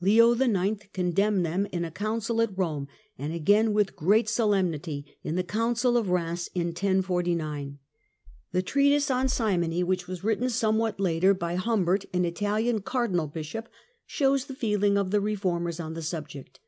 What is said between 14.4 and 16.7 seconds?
the feeling of the reformers on the subject.